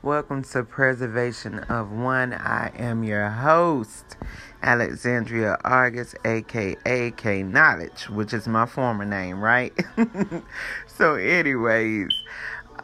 Welcome 0.00 0.44
to 0.44 0.62
Preservation 0.62 1.58
of 1.58 1.90
One. 1.90 2.32
I 2.32 2.70
am 2.76 3.02
your 3.02 3.28
host, 3.28 4.16
Alexandria 4.62 5.58
August, 5.64 6.14
aka 6.24 7.10
K 7.10 7.42
Knowledge, 7.42 8.08
which 8.08 8.32
is 8.32 8.46
my 8.46 8.64
former 8.64 9.04
name, 9.04 9.40
right? 9.40 9.72
so, 10.86 11.16
anyways, 11.16 12.10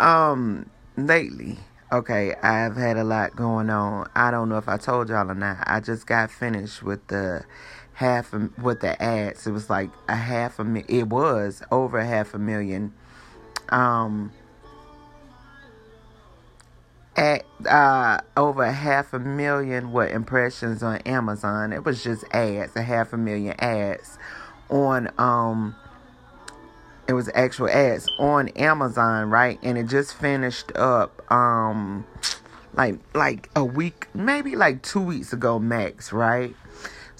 um, 0.01 0.69
lately, 0.97 1.57
okay, 1.93 2.35
I've 2.43 2.75
had 2.75 2.97
a 2.97 3.05
lot 3.05 3.37
going 3.37 3.71
on. 3.71 4.11
I 4.17 4.33
don't 4.33 4.49
know 4.49 4.59
if 4.59 4.69
I 4.69 4.77
told 4.77 5.09
y'all 5.09 5.31
or 5.31 5.37
not. 5.37 5.59
I 5.69 5.79
just 5.79 6.09
got 6.09 6.33
finished 6.33 6.83
with 6.83 7.07
the 7.07 7.45
half 7.93 8.35
with 8.61 8.81
the 8.81 9.01
ads. 9.01 9.47
It 9.47 9.53
was 9.53 9.71
like 9.71 9.91
a 10.09 10.17
half 10.17 10.59
a 10.59 10.93
it 10.93 11.05
was 11.05 11.63
over 11.71 12.05
half 12.05 12.35
a 12.35 12.41
million. 12.41 12.93
Um 13.69 14.33
at 17.17 17.45
uh, 17.67 18.19
over 18.37 18.71
half 18.71 19.13
a 19.13 19.19
million 19.19 19.93
what 19.93 20.11
impressions 20.11 20.83
on 20.83 20.99
Amazon. 20.99 21.73
It 21.73 21.85
was 21.85 22.03
just 22.03 22.25
ads, 22.33 22.75
a 22.77 22.83
half 22.83 23.13
a 23.13 23.17
million 23.17 23.55
ads 23.59 24.19
on 24.71 25.11
um 25.19 25.77
it 27.07 27.13
was 27.13 27.31
actual 27.35 27.69
ads 27.69 28.09
on 28.19 28.49
Amazon, 28.51 29.31
right? 29.31 29.59
And 29.63 29.77
it 29.77 29.89
just 29.89 30.15
finished 30.15 30.73
up 30.75 31.31
um 31.31 32.07
like 32.75 32.99
like 33.15 33.51
a 33.55 33.65
week, 33.65 34.09
maybe 34.15 34.57
like 34.57 34.83
2 34.83 35.01
weeks 35.01 35.33
ago 35.33 35.59
max, 35.59 36.13
right? 36.13 36.55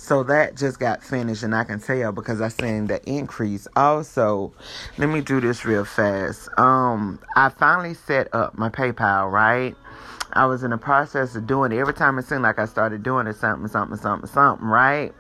So 0.05 0.23
that 0.25 0.55
just 0.55 0.79
got 0.79 1.03
finished, 1.03 1.43
and 1.45 1.55
I 1.55 1.65
can 1.65 1.81
tell 1.81 2.13
because 2.13 2.43
I 2.43 2.49
seen 2.49 2.89
the 2.89 3.03
increase. 3.09 3.67
Also, 3.75 4.53
let 4.99 5.09
me 5.09 5.23
do 5.23 5.41
this 5.41 5.65
real 5.65 5.87
fast. 5.87 6.51
Um, 6.59 7.19
I 7.37 7.49
finally 7.49 7.95
set 7.95 8.29
up 8.35 8.59
my 8.59 8.69
PayPal, 8.69 9.33
right? 9.33 9.75
I 10.35 10.45
was 10.45 10.63
in 10.63 10.73
the 10.73 10.77
process 10.77 11.35
of 11.37 11.47
doing 11.47 11.73
it. 11.73 11.79
Every 11.79 11.95
time 11.95 12.19
it 12.19 12.27
seemed 12.27 12.43
like 12.43 12.59
I 12.59 12.67
started 12.67 13.03
doing 13.03 13.27
it, 13.27 13.37
something, 13.37 13.67
something, 13.67 13.97
something, 13.97 14.29
something, 14.29 14.69
right? 14.69 15.15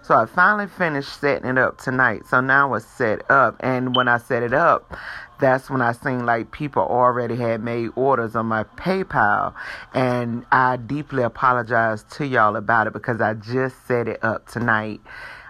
So 0.00 0.14
I 0.14 0.24
finally 0.24 0.68
finished 0.68 1.20
setting 1.20 1.46
it 1.46 1.58
up 1.58 1.76
tonight. 1.76 2.22
So 2.26 2.40
now 2.40 2.72
it's 2.72 2.86
set 2.86 3.30
up. 3.30 3.56
And 3.60 3.94
when 3.94 4.08
I 4.08 4.16
set 4.16 4.42
it 4.42 4.54
up, 4.54 4.96
that's 5.40 5.70
when 5.70 5.82
I 5.82 5.92
seen 5.92 6.26
like 6.26 6.52
people 6.52 6.82
already 6.82 7.36
had 7.36 7.62
made 7.62 7.90
orders 7.96 8.36
on 8.36 8.46
my 8.46 8.64
PayPal. 8.64 9.54
And 9.94 10.44
I 10.52 10.76
deeply 10.76 11.22
apologize 11.22 12.04
to 12.12 12.26
y'all 12.26 12.56
about 12.56 12.86
it 12.86 12.92
because 12.92 13.20
I 13.20 13.34
just 13.34 13.86
set 13.86 14.08
it 14.08 14.22
up 14.22 14.46
tonight. 14.48 15.00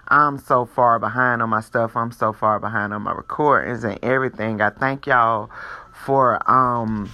I'm 0.08 0.38
so 0.38 0.66
far 0.66 0.98
behind 0.98 1.40
on 1.42 1.50
my 1.50 1.60
stuff. 1.60 1.96
I'm 1.96 2.10
so 2.10 2.32
far 2.32 2.58
behind 2.58 2.92
on 2.92 3.02
my 3.02 3.12
recordings 3.12 3.84
and 3.84 3.98
everything. 4.02 4.60
I 4.60 4.70
thank 4.70 5.06
y'all 5.06 5.50
for 5.92 6.40
um 6.50 7.10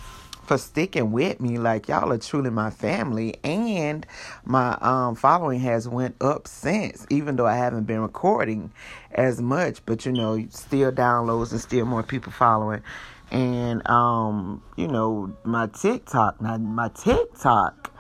for 0.46 0.58
sticking 0.58 1.12
with 1.12 1.40
me. 1.40 1.58
Like 1.58 1.88
y'all 1.88 2.12
are 2.12 2.18
truly 2.18 2.50
my 2.50 2.70
family, 2.70 3.36
and 3.44 4.06
my 4.44 4.78
um, 4.80 5.14
following 5.14 5.60
has 5.60 5.88
went 5.88 6.16
up 6.20 6.46
since. 6.48 7.06
Even 7.10 7.36
though 7.36 7.46
I 7.46 7.56
haven't 7.56 7.84
been 7.84 8.00
recording 8.00 8.72
as 9.12 9.40
much, 9.40 9.84
but 9.86 10.06
you 10.06 10.12
know, 10.12 10.44
still 10.50 10.92
downloads 10.92 11.52
and 11.52 11.60
still 11.60 11.86
more 11.86 12.02
people 12.02 12.32
following. 12.32 12.82
And 13.30 13.86
um, 13.88 14.62
you 14.76 14.88
know, 14.88 15.36
my 15.44 15.66
TikTok, 15.66 16.40
now 16.40 16.56
my 16.56 16.88
TikTok 16.88 17.92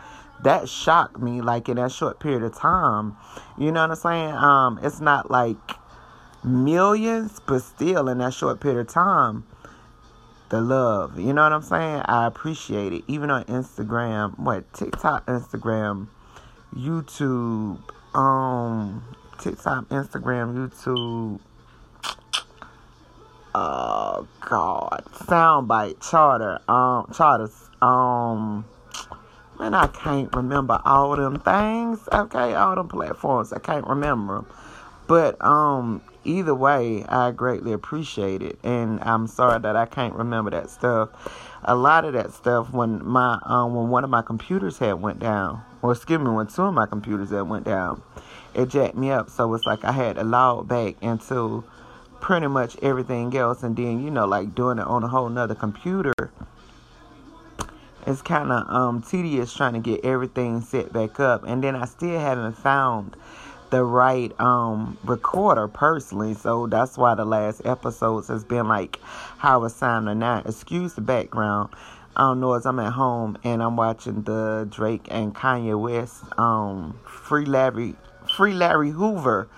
that 0.42 0.68
shocked 0.68 1.18
me 1.18 1.40
like 1.40 1.68
in 1.68 1.76
that 1.76 1.90
short 1.90 2.20
period 2.20 2.42
of 2.42 2.56
time. 2.56 3.16
You 3.58 3.72
know 3.72 3.80
what 3.82 3.90
I'm 3.90 3.96
saying? 3.96 4.32
Um, 4.32 4.78
it's 4.82 5.00
not 5.00 5.30
like 5.30 5.56
millions, 6.44 7.40
but 7.46 7.60
still 7.60 8.08
in 8.08 8.18
that 8.18 8.34
short 8.34 8.60
period 8.60 8.80
of 8.80 8.88
time, 8.88 9.44
the 10.48 10.60
love. 10.60 11.18
You 11.18 11.32
know 11.32 11.42
what 11.42 11.52
I'm 11.52 11.62
saying? 11.62 12.02
I 12.06 12.26
appreciate 12.26 12.92
it. 12.92 13.04
Even 13.06 13.30
on 13.30 13.44
Instagram, 13.44 14.38
what 14.38 14.72
TikTok, 14.72 15.26
Instagram, 15.26 16.08
YouTube, 16.74 17.80
um, 18.14 19.04
TikTok, 19.38 19.88
Instagram, 19.88 20.54
YouTube. 20.54 21.40
Oh 23.54 24.28
God, 24.40 25.02
soundbite, 25.12 26.10
charter, 26.10 26.60
um, 26.68 27.10
charters, 27.14 27.70
um, 27.80 28.66
man, 29.58 29.72
I 29.72 29.86
can't 29.86 30.34
remember 30.36 30.78
all 30.84 31.16
them 31.16 31.40
things. 31.40 32.06
Okay, 32.12 32.54
all 32.54 32.74
them 32.74 32.88
platforms, 32.88 33.54
I 33.54 33.58
can't 33.58 33.86
remember 33.86 34.34
them. 34.36 34.46
But 35.06 35.42
um, 35.42 36.02
either 36.26 36.54
way, 36.54 37.04
I 37.08 37.30
greatly 37.30 37.72
appreciate 37.72 38.42
it, 38.42 38.58
and 38.62 39.00
I'm 39.02 39.26
sorry 39.26 39.60
that 39.60 39.76
I 39.76 39.86
can't 39.86 40.14
remember 40.14 40.50
that 40.50 40.68
stuff. 40.68 41.10
A 41.64 41.74
lot 41.74 42.04
of 42.04 42.12
that 42.12 42.32
stuff 42.32 42.72
when 42.72 43.04
my 43.04 43.38
um, 43.42 43.74
when 43.74 43.88
one 43.88 44.04
of 44.04 44.10
my 44.10 44.22
computers 44.22 44.78
had 44.78 44.94
went 44.94 45.18
down, 45.18 45.62
or 45.82 45.92
excuse 45.92 46.20
me, 46.20 46.30
when 46.30 46.46
two 46.46 46.62
of 46.62 46.74
my 46.74 46.86
computers 46.86 47.30
had 47.30 47.42
went 47.42 47.64
down, 47.64 48.02
it 48.54 48.68
jacked 48.68 48.96
me 48.96 49.10
up. 49.10 49.30
So 49.30 49.52
it's 49.54 49.64
like 49.64 49.84
I 49.84 49.92
had 49.92 50.16
to 50.16 50.24
log 50.24 50.68
back 50.68 50.96
into 51.00 51.64
pretty 52.20 52.48
much 52.48 52.76
everything 52.82 53.36
else, 53.36 53.62
and 53.62 53.76
then 53.76 54.02
you 54.02 54.10
know, 54.10 54.26
like 54.26 54.54
doing 54.54 54.78
it 54.78 54.86
on 54.86 55.04
a 55.04 55.08
whole 55.08 55.28
nother 55.28 55.54
computer. 55.54 56.12
It's 58.06 58.22
kind 58.22 58.52
of 58.52 58.68
um, 58.72 59.02
tedious 59.02 59.52
trying 59.52 59.72
to 59.72 59.80
get 59.80 60.04
everything 60.04 60.60
set 60.60 60.92
back 60.92 61.18
up, 61.18 61.42
and 61.44 61.62
then 61.64 61.74
I 61.74 61.86
still 61.86 62.20
haven't 62.20 62.56
found 62.56 63.16
the 63.70 63.84
right 63.84 64.38
um 64.40 64.98
recorder 65.04 65.68
personally. 65.68 66.34
So 66.34 66.66
that's 66.66 66.96
why 66.96 67.14
the 67.14 67.24
last 67.24 67.62
episodes 67.64 68.28
has 68.28 68.44
been 68.44 68.68
like 68.68 68.98
how 69.38 69.64
it's 69.64 69.74
sounding 69.74 70.18
now. 70.18 70.42
Excuse 70.44 70.94
the 70.94 71.00
background. 71.00 71.70
I 72.16 72.22
don't 72.22 72.40
know 72.40 72.54
as 72.54 72.64
I'm 72.64 72.78
at 72.78 72.92
home 72.92 73.36
and 73.44 73.62
I'm 73.62 73.76
watching 73.76 74.22
the 74.22 74.66
Drake 74.70 75.06
and 75.10 75.34
Kanye 75.34 75.78
West 75.80 76.22
um 76.38 76.98
free 77.04 77.44
Larry 77.44 77.94
free 78.36 78.52
Larry 78.52 78.90
Hoover 78.90 79.48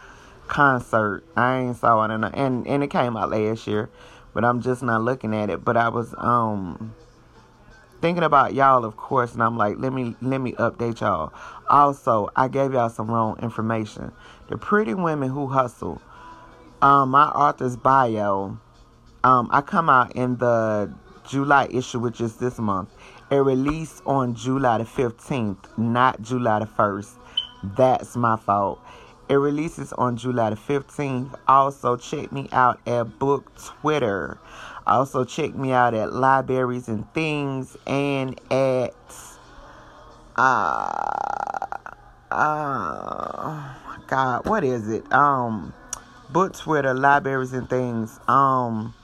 concert. 0.48 1.25
I 1.36 1.58
ain't 1.58 1.76
saw 1.76 2.04
it 2.04 2.10
and 2.10 2.25
and, 2.25 2.66
and 2.66 2.82
it 2.82 2.90
came 2.90 3.16
out 3.16 3.30
last 3.30 3.66
year 3.66 3.90
but 4.38 4.44
I'm 4.44 4.60
just 4.60 4.82
not 4.82 5.02
looking 5.02 5.34
at 5.34 5.50
it. 5.50 5.64
But 5.64 5.76
I 5.76 5.88
was 5.88 6.14
um 6.16 6.94
thinking 8.00 8.25
about 8.25 8.54
y'all, 8.54 8.84
of 8.84 8.97
course, 8.97 9.34
and 9.34 9.42
I'm 9.42 9.56
like, 9.56 9.76
let 9.78 9.92
me 9.92 10.14
let 10.20 10.41
me 10.41 10.53
update 10.53 11.00
y'all. 11.00 11.32
Also, 11.69 12.31
I 12.36 12.48
gave 12.48 12.72
y'all 12.72 12.88
some 12.88 13.10
wrong 13.10 13.38
information. 13.42 14.12
The 14.48 14.56
Pretty 14.56 14.94
Women 14.94 15.31
Who 15.31 15.48
Hustle. 15.48 16.00
Um, 16.81 17.10
my 17.10 17.25
author's 17.25 17.76
bio. 17.76 18.58
Um, 19.25 19.48
I 19.50 19.60
come 19.60 19.91
out 19.91 20.14
in 20.14 20.37
the 20.37 20.92
July 21.28 21.69
issue, 21.70 21.98
which 21.98 22.20
is 22.20 22.37
this 22.37 22.58
month. 22.58 22.88
It 23.31 23.37
released 23.37 24.03
on 24.06 24.34
July 24.34 24.78
the 24.78 24.84
15th, 24.84 25.76
not 25.76 26.22
July 26.22 26.60
the 26.60 26.66
1st. 26.66 27.10
That's 27.76 28.16
my 28.16 28.37
fault. 28.37 28.81
It 29.28 29.34
releases 29.34 29.92
on 29.92 30.16
July 30.16 30.50
the 30.50 30.56
15th. 30.56 31.38
Also, 31.47 31.97
check 31.97 32.32
me 32.32 32.48
out 32.53 32.81
at 32.87 33.19
Book 33.19 33.53
Twitter. 33.62 34.38
Also, 34.88 35.25
check 35.25 35.54
me 35.54 35.72
out 35.72 35.94
at 35.94 36.12
Libraries 36.12 36.88
and 36.88 37.12
Things 37.15 37.76
and 37.87 38.41
at. 38.50 38.94
Uh, 40.37 41.69
uh, 42.31 43.75
God, 44.06 44.47
what 44.47 44.65
is 44.65 44.88
it? 44.88 45.10
Um, 45.12 45.75
Book 46.31 46.56
Twitter, 46.56 46.94
Libraries 46.94 47.53
and 47.53 47.69
Things. 47.69 48.19
Um, 48.28 48.94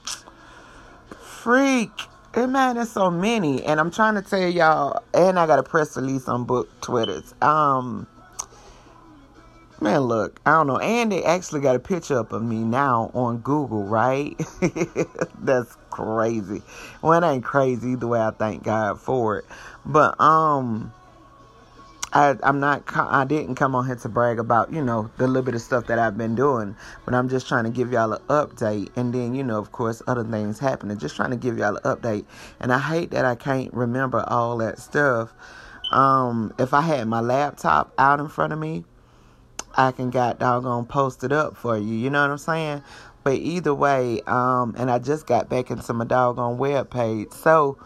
freak. 1.21 1.91
It 2.37 2.49
man, 2.49 2.77
there's 2.77 2.91
so 2.91 3.11
many, 3.11 3.63
and 3.65 3.79
I'm 3.79 3.93
trying 3.93 4.15
to 4.17 4.23
tell 4.23 4.49
y'all, 4.49 5.05
and 5.15 5.39
I 5.39 5.47
got 5.47 5.61
a 5.61 5.63
press 5.63 5.97
release 5.97 6.27
on 6.29 6.45
book 6.45 6.69
Twitters. 6.81 7.33
Um, 7.41 8.09
Man, 9.85 10.01
look, 10.01 10.41
I 10.47 10.53
don't 10.53 10.67
know. 10.67 10.79
And 10.79 11.13
they 11.13 11.23
actually 11.25 11.61
got 11.61 11.77
a 11.77 11.79
picture 11.79 12.19
up 12.19 12.33
of 12.33 12.43
me 12.43 12.57
now 12.57 13.11
on 13.13 13.41
Google, 13.41 13.85
right? 13.85 14.35
That's 15.39 15.77
crazy. 15.91 16.63
Well, 17.03 17.23
it 17.23 17.27
ain't 17.27 17.45
crazy 17.45 17.91
either 17.91 18.07
way. 18.07 18.19
I 18.19 18.31
thank 18.31 18.63
God 18.63 18.99
for 18.99 19.41
it. 19.41 19.45
But 19.85 20.19
um, 20.19 20.91
I 22.15 22.35
I'm 22.43 22.61
not. 22.61 22.85
I 22.97 23.27
didn't 23.27 23.57
come 23.57 23.75
on 23.75 23.85
here 23.85 23.97
to 23.97 24.09
brag 24.09 24.39
about 24.39 24.73
you 24.73 24.83
know 24.83 25.11
the 25.19 25.27
little 25.27 25.43
bit 25.43 25.55
of 25.55 25.61
stuff 25.61 25.87
that 25.89 25.99
I've 25.99 26.17
been 26.17 26.35
doing. 26.35 26.75
But 27.05 27.13
I'm 27.13 27.29
just 27.29 27.47
trying 27.47 27.65
to 27.65 27.71
give 27.71 27.93
y'all 27.93 28.15
an 28.15 28.23
update. 28.31 28.89
And 28.97 29.13
then 29.13 29.35
you 29.35 29.45
know, 29.45 29.59
of 29.59 29.73
course, 29.73 30.01
other 30.07 30.25
things 30.25 30.59
happening. 30.59 30.97
Just 30.97 31.15
trying 31.15 31.33
to 31.33 31.37
give 31.37 31.59
y'all 31.59 31.77
an 31.77 31.83
update. 31.83 32.25
And 32.59 32.73
I 32.73 32.79
hate 32.79 33.11
that 33.11 33.27
I 33.27 33.35
can't 33.35 33.71
remember 33.75 34.25
all 34.29 34.57
that 34.59 34.79
stuff. 34.79 35.35
Um, 35.93 36.55
if 36.59 36.73
I 36.73 36.81
had 36.81 37.07
my 37.07 37.21
laptop 37.21 37.93
out 37.99 38.19
in 38.19 38.29
front 38.29 38.55
of 38.55 38.59
me 38.59 38.87
I 39.77 39.93
can 39.93 40.11
got 40.11 40.39
doggone 40.39 40.87
posted 40.87 41.33
up 41.33 41.57
for 41.57 41.77
you. 41.77 41.95
You 41.95 42.11
know 42.11 42.23
what 42.23 42.31
I'm 42.31 42.39
saying? 42.39 42.83
But 43.23 43.35
either 43.35 43.75
way, 43.75 44.21
um, 44.27 44.75
and 44.77 44.91
I 44.91 44.99
just 44.99 45.27
got 45.27 45.49
back 45.49 45.71
into 45.71 45.93
my 45.93 46.05
doggone 46.05 46.59
web 46.59 46.91
page. 46.91 47.33
So 47.33 47.79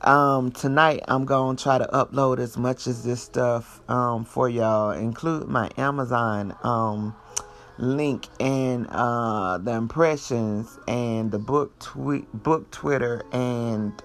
um, 0.00 0.52
tonight 0.52 1.02
I'm 1.08 1.24
gonna 1.24 1.56
try 1.56 1.78
to 1.78 1.86
upload 1.86 2.38
as 2.38 2.56
much 2.56 2.86
as 2.86 3.04
this 3.04 3.22
stuff 3.22 3.80
um, 3.88 4.24
for 4.24 4.48
y'all, 4.48 4.90
include 4.90 5.48
my 5.48 5.70
Amazon 5.76 6.56
um, 6.62 7.14
link 7.78 8.28
and 8.40 8.86
uh, 8.90 9.58
the 9.58 9.72
impressions 9.72 10.78
and 10.88 11.30
the 11.30 11.38
book 11.38 11.78
tweet, 11.78 12.32
book 12.32 12.70
Twitter 12.70 13.22
and 13.32 14.02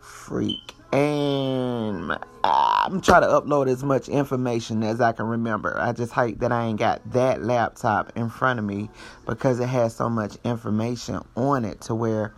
freak 0.00 0.74
and 0.92 2.18
I'm 2.44 3.00
trying 3.00 3.22
to 3.22 3.28
upload 3.28 3.68
as 3.68 3.84
much 3.84 4.08
information 4.08 4.82
as 4.82 5.00
I 5.00 5.12
can 5.12 5.26
remember. 5.26 5.78
I 5.78 5.92
just 5.92 6.12
hate 6.12 6.40
that 6.40 6.52
I 6.52 6.66
ain't 6.66 6.78
got 6.78 7.02
that 7.12 7.42
laptop 7.42 8.12
in 8.16 8.30
front 8.30 8.58
of 8.58 8.64
me 8.64 8.90
because 9.26 9.60
it 9.60 9.68
has 9.68 9.94
so 9.94 10.08
much 10.08 10.36
information 10.44 11.20
on 11.36 11.64
it 11.64 11.80
to 11.82 11.94
where 11.94 12.34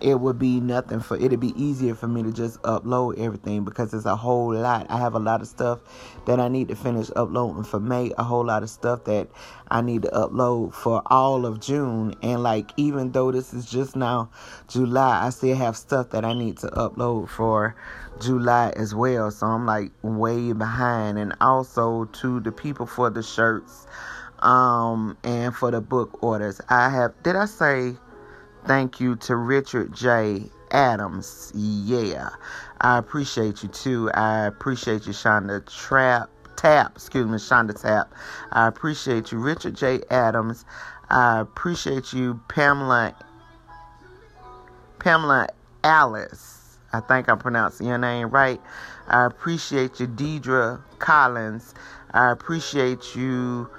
it 0.00 0.20
would 0.20 0.38
be 0.38 0.60
nothing 0.60 1.00
for 1.00 1.16
it'd 1.16 1.40
be 1.40 1.54
easier 1.60 1.94
for 1.94 2.06
me 2.06 2.22
to 2.22 2.32
just 2.32 2.60
upload 2.62 3.18
everything 3.18 3.64
because 3.64 3.92
it's 3.92 4.04
a 4.06 4.16
whole 4.16 4.54
lot. 4.54 4.86
I 4.88 4.98
have 4.98 5.14
a 5.14 5.18
lot 5.18 5.40
of 5.40 5.48
stuff 5.48 5.80
that 6.26 6.38
I 6.38 6.48
need 6.48 6.68
to 6.68 6.76
finish 6.76 7.10
uploading 7.16 7.64
for 7.64 7.80
May, 7.80 8.12
a 8.16 8.22
whole 8.22 8.44
lot 8.44 8.62
of 8.62 8.70
stuff 8.70 9.04
that 9.04 9.28
I 9.70 9.80
need 9.80 10.02
to 10.02 10.08
upload 10.08 10.74
for 10.74 11.02
all 11.06 11.46
of 11.46 11.60
June. 11.60 12.14
And 12.22 12.42
like 12.42 12.72
even 12.76 13.12
though 13.12 13.32
this 13.32 13.52
is 13.52 13.68
just 13.68 13.96
now 13.96 14.30
July, 14.68 15.26
I 15.26 15.30
still 15.30 15.56
have 15.56 15.76
stuff 15.76 16.10
that 16.10 16.24
I 16.24 16.32
need 16.32 16.58
to 16.58 16.68
upload 16.68 17.28
for 17.28 17.74
July 18.20 18.72
as 18.76 18.94
well. 18.94 19.30
So 19.30 19.46
I'm 19.46 19.66
like 19.66 19.90
way 20.02 20.52
behind 20.52 21.18
and 21.18 21.34
also 21.40 22.04
to 22.04 22.40
the 22.40 22.52
people 22.52 22.86
for 22.86 23.10
the 23.10 23.22
shirts 23.22 23.86
um 24.40 25.18
and 25.24 25.54
for 25.54 25.72
the 25.72 25.80
book 25.80 26.22
orders. 26.22 26.60
I 26.68 26.90
have 26.90 27.12
did 27.24 27.34
I 27.34 27.46
say 27.46 27.96
Thank 28.68 29.00
you 29.00 29.16
to 29.16 29.34
Richard 29.34 29.94
J. 29.94 30.42
Adams. 30.70 31.50
Yeah, 31.54 32.28
I 32.82 32.98
appreciate 32.98 33.62
you 33.62 33.70
too. 33.70 34.10
I 34.12 34.44
appreciate 34.44 35.06
you, 35.06 35.14
Shonda 35.14 35.64
Trap. 35.74 36.28
Tap, 36.54 36.92
excuse 36.94 37.26
me, 37.26 37.38
Shonda 37.38 37.80
Tap. 37.80 38.12
I 38.52 38.66
appreciate 38.66 39.32
you, 39.32 39.38
Richard 39.38 39.74
J. 39.74 40.02
Adams. 40.10 40.66
I 41.08 41.40
appreciate 41.40 42.12
you, 42.12 42.42
Pamela. 42.48 43.14
Pamela 44.98 45.48
Alice. 45.82 46.78
I 46.92 47.00
think 47.00 47.30
I'm 47.30 47.38
pronouncing 47.38 47.86
your 47.86 47.96
name 47.96 48.28
right. 48.28 48.60
I 49.08 49.24
appreciate 49.24 49.98
you, 49.98 50.06
Deidre 50.06 50.82
Collins. 50.98 51.74
I 52.12 52.30
appreciate 52.30 53.16
you, 53.16 53.70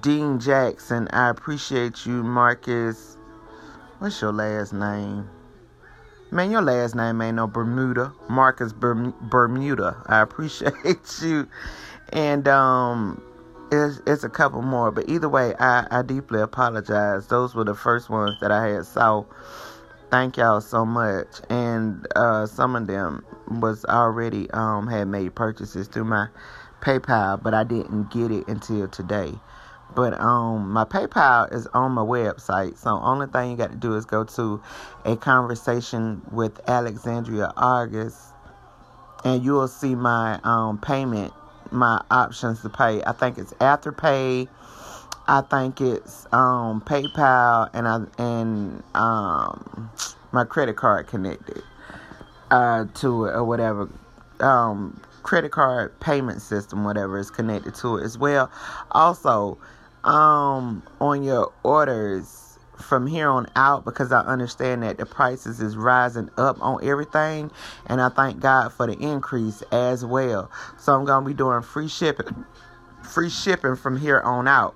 Dean 0.00 0.40
Jackson, 0.40 1.08
I 1.12 1.28
appreciate 1.28 2.06
you, 2.06 2.22
Marcus. 2.22 3.18
What's 3.98 4.18
your 4.22 4.32
last 4.32 4.72
name? 4.72 5.28
Man, 6.30 6.50
your 6.50 6.62
last 6.62 6.94
name 6.94 7.20
ain't 7.20 7.36
no 7.36 7.46
Bermuda. 7.46 8.10
Marcus 8.30 8.72
Bermuda. 8.72 10.02
I 10.06 10.20
appreciate 10.22 11.20
you. 11.22 11.46
And 12.14 12.48
um 12.48 13.22
it's, 13.70 14.00
it's 14.06 14.24
a 14.24 14.30
couple 14.30 14.62
more, 14.62 14.90
but 14.90 15.08
either 15.08 15.28
way, 15.28 15.54
I, 15.58 15.86
I 15.90 16.02
deeply 16.02 16.40
apologize. 16.40 17.26
Those 17.26 17.54
were 17.54 17.64
the 17.64 17.74
first 17.74 18.08
ones 18.08 18.38
that 18.40 18.50
I 18.50 18.68
had 18.68 18.86
saw. 18.86 19.24
Thank 20.10 20.38
y'all 20.38 20.62
so 20.62 20.86
much. 20.86 21.26
And 21.50 22.06
uh, 22.16 22.46
some 22.46 22.74
of 22.74 22.86
them 22.86 23.22
was 23.60 23.84
already 23.84 24.50
um 24.52 24.86
had 24.86 25.08
made 25.08 25.34
purchases 25.34 25.88
through 25.88 26.04
my 26.04 26.28
PayPal, 26.80 27.42
but 27.42 27.52
I 27.52 27.64
didn't 27.64 28.10
get 28.10 28.30
it 28.30 28.48
until 28.48 28.88
today. 28.88 29.34
But 29.94 30.18
um, 30.20 30.72
my 30.72 30.84
PayPal 30.84 31.52
is 31.52 31.66
on 31.68 31.92
my 31.92 32.02
website, 32.02 32.78
so 32.78 32.98
only 33.02 33.26
thing 33.28 33.52
you 33.52 33.56
got 33.56 33.70
to 33.70 33.76
do 33.76 33.94
is 33.94 34.04
go 34.04 34.24
to 34.24 34.60
a 35.04 35.16
conversation 35.16 36.22
with 36.32 36.60
Alexandria 36.68 37.52
August, 37.56 38.18
and 39.24 39.44
you 39.44 39.52
will 39.52 39.68
see 39.68 39.94
my 39.94 40.40
um 40.42 40.78
payment, 40.78 41.32
my 41.70 42.02
options 42.10 42.62
to 42.62 42.68
pay. 42.70 43.02
I 43.04 43.12
think 43.12 43.38
it's 43.38 43.52
Afterpay. 43.54 44.48
I 45.28 45.40
think 45.42 45.80
it's 45.80 46.26
um 46.32 46.80
PayPal, 46.80 47.70
and 47.72 47.86
I 47.86 48.00
and 48.22 48.82
um 48.94 49.90
my 50.32 50.44
credit 50.44 50.76
card 50.76 51.06
connected 51.06 51.62
uh 52.50 52.86
to 52.94 53.26
it 53.26 53.30
or 53.34 53.44
whatever. 53.44 53.88
Um, 54.40 55.00
credit 55.22 55.52
card 55.52 55.98
payment 56.00 56.42
system, 56.42 56.84
whatever 56.84 57.18
is 57.18 57.30
connected 57.30 57.74
to 57.76 57.96
it 57.96 58.04
as 58.04 58.18
well. 58.18 58.50
Also, 58.90 59.58
um 60.04 60.82
on 61.00 61.22
your 61.24 61.52
orders 61.64 62.58
from 62.80 63.06
here 63.06 63.28
on 63.28 63.46
out 63.56 63.84
because 63.84 64.12
I 64.12 64.20
understand 64.20 64.82
that 64.84 64.98
the 64.98 65.06
prices 65.06 65.60
is 65.60 65.76
rising 65.76 66.30
up 66.38 66.58
on 66.62 66.84
everything 66.84 67.50
and 67.86 68.00
I 68.00 68.10
thank 68.10 68.40
God 68.40 68.72
for 68.72 68.86
the 68.86 68.94
increase 68.98 69.62
as 69.72 70.04
well. 70.04 70.50
So 70.78 70.94
I'm 70.94 71.06
to 71.24 71.28
be 71.28 71.34
doing 71.34 71.62
free 71.62 71.88
shipping 71.88 72.36
free 73.04 73.30
shipping 73.30 73.76
from 73.76 73.98
here 73.98 74.20
on 74.20 74.48
out. 74.48 74.74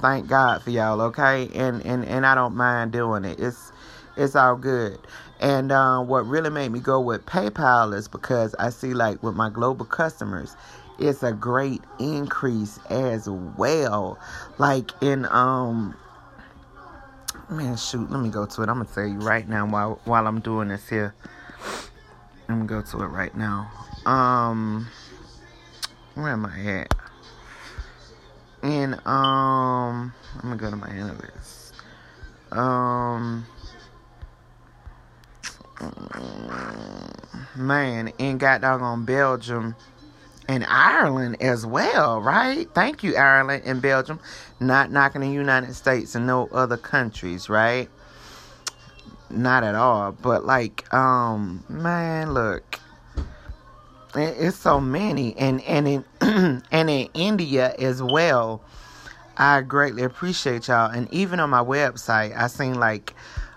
Thank 0.00 0.28
God 0.28 0.62
for 0.62 0.70
y'all, 0.70 1.00
okay? 1.02 1.48
And 1.54 1.84
and 1.86 2.04
and 2.04 2.26
I 2.26 2.34
don't 2.34 2.56
mind 2.56 2.92
doing 2.92 3.24
it. 3.24 3.40
It's 3.40 3.72
it's 4.16 4.36
all 4.36 4.56
good. 4.56 4.98
And 5.40 5.72
uh, 5.72 6.00
what 6.02 6.26
really 6.26 6.50
made 6.50 6.70
me 6.72 6.80
go 6.80 7.00
with 7.00 7.26
PayPal 7.26 7.94
is 7.94 8.08
because 8.08 8.54
I 8.58 8.70
see 8.70 8.94
like 8.94 9.22
with 9.22 9.34
my 9.36 9.50
global 9.50 9.86
customers, 9.86 10.56
it's 10.98 11.22
a 11.22 11.32
great 11.32 11.82
increase 11.98 12.78
as 12.90 13.28
well. 13.28 14.18
Like 14.58 14.90
in 15.02 15.26
um 15.26 15.96
man 17.48 17.76
shoot, 17.76 18.10
let 18.10 18.20
me 18.20 18.28
go 18.28 18.46
to 18.46 18.62
it. 18.62 18.68
I'm 18.68 18.78
gonna 18.78 18.88
tell 18.92 19.06
you 19.06 19.18
right 19.18 19.48
now 19.48 19.66
while 19.66 20.00
while 20.04 20.26
I'm 20.26 20.40
doing 20.40 20.68
this 20.68 20.88
here. 20.88 21.14
Let 22.48 22.58
me 22.58 22.66
go 22.66 22.82
to 22.82 23.02
it 23.02 23.06
right 23.06 23.34
now. 23.36 23.70
Um 24.06 24.88
where 26.14 26.28
am 26.28 26.46
I 26.46 26.60
at? 26.80 26.94
And 28.62 28.94
um 29.06 30.12
I'm 30.36 30.42
gonna 30.42 30.56
go 30.56 30.70
to 30.70 30.76
my 30.76 30.88
analytics. 30.88 31.72
Um 32.52 33.46
man, 37.56 38.08
in 38.18 38.38
got 38.38 38.60
dog 38.60 38.82
on 38.82 39.04
Belgium 39.04 39.74
and 40.48 40.64
Ireland 40.68 41.36
as 41.40 41.64
well, 41.64 42.20
right? 42.20 42.68
Thank 42.74 43.02
you, 43.02 43.16
Ireland 43.16 43.62
and 43.64 43.80
Belgium. 43.80 44.20
Not 44.60 44.90
knocking 44.90 45.20
the 45.20 45.30
United 45.30 45.74
States 45.74 46.14
and 46.14 46.26
no 46.26 46.48
other 46.48 46.76
countries, 46.76 47.48
right? 47.48 47.88
Not 49.30 49.64
at 49.64 49.74
all. 49.74 50.12
But 50.12 50.44
like, 50.44 50.92
um, 50.92 51.64
man, 51.68 52.34
look. 52.34 52.78
It's 54.14 54.58
so 54.58 54.78
many. 54.78 55.34
And 55.36 55.62
and 55.62 55.88
in 55.88 56.04
and 56.70 56.90
in 56.90 57.08
India 57.14 57.74
as 57.78 58.02
well. 58.02 58.62
I 59.36 59.62
greatly 59.62 60.02
appreciate 60.02 60.68
y'all. 60.68 60.90
And 60.90 61.10
even 61.12 61.40
on 61.40 61.48
my 61.48 61.62
website, 61.64 62.36
I 62.36 62.48
seen 62.48 62.74
like 62.74 63.14